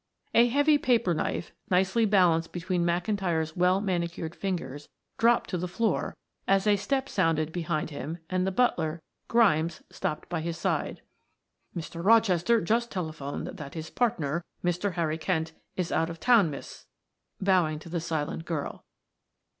A 0.33 0.47
heavy 0.47 0.79
paper 0.79 1.13
knife, 1.13 1.51
nicely 1.69 2.05
balanced 2.05 2.51
between 2.51 2.83
McIntyre's 2.83 3.55
well 3.55 3.79
manicured 3.79 4.33
fingers, 4.33 4.89
dropped 5.19 5.51
to 5.51 5.59
the 5.59 5.67
floor 5.67 6.17
as 6.47 6.65
a 6.65 6.75
step 6.75 7.07
sounded 7.07 7.51
behind 7.51 7.91
him 7.91 8.17
and 8.27 8.47
the 8.47 8.51
butler, 8.51 9.03
Grimes, 9.27 9.83
stopped 9.91 10.27
by 10.27 10.41
his 10.41 10.57
side. 10.57 11.03
"Mr. 11.77 12.03
Rochester 12.03 12.61
just 12.61 12.89
telephoned 12.89 13.45
that 13.45 13.75
his 13.75 13.91
partner, 13.91 14.43
Mr. 14.65 14.93
Harry 14.93 15.19
Kent, 15.19 15.51
is 15.77 15.91
out 15.91 16.09
of 16.09 16.19
town, 16.19 16.49
Miss" 16.49 16.87
bowing 17.39 17.77
to 17.77 17.87
the 17.89 17.99
silent 18.01 18.43
girl. 18.45 18.83